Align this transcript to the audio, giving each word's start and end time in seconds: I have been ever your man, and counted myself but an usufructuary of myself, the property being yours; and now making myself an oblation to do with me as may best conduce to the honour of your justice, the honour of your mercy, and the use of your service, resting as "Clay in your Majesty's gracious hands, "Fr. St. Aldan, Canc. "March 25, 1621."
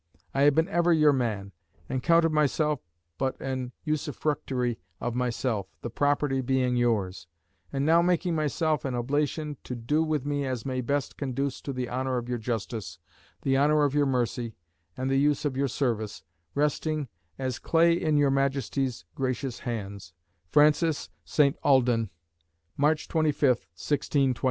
I 0.33 0.41
have 0.49 0.55
been 0.55 0.67
ever 0.67 0.91
your 0.91 1.13
man, 1.13 1.51
and 1.87 2.01
counted 2.01 2.31
myself 2.31 2.79
but 3.19 3.39
an 3.39 3.71
usufructuary 3.85 4.79
of 4.99 5.13
myself, 5.13 5.67
the 5.83 5.91
property 5.91 6.41
being 6.41 6.75
yours; 6.75 7.27
and 7.71 7.85
now 7.85 8.01
making 8.01 8.33
myself 8.33 8.83
an 8.83 8.95
oblation 8.95 9.57
to 9.63 9.75
do 9.75 10.01
with 10.03 10.25
me 10.25 10.43
as 10.43 10.65
may 10.65 10.81
best 10.81 11.17
conduce 11.17 11.61
to 11.61 11.71
the 11.71 11.87
honour 11.87 12.17
of 12.17 12.27
your 12.27 12.39
justice, 12.39 12.97
the 13.43 13.55
honour 13.55 13.83
of 13.83 13.93
your 13.93 14.07
mercy, 14.07 14.55
and 14.97 15.07
the 15.07 15.19
use 15.19 15.45
of 15.45 15.55
your 15.55 15.67
service, 15.67 16.23
resting 16.55 17.07
as 17.37 17.59
"Clay 17.59 17.93
in 17.93 18.17
your 18.17 18.31
Majesty's 18.31 19.05
gracious 19.13 19.59
hands, 19.59 20.13
"Fr. 20.47 20.67
St. 20.71 21.55
Aldan, 21.63 22.07
Canc. 22.07 22.09
"March 22.75 23.07
25, 23.07 23.49
1621." 23.49 24.33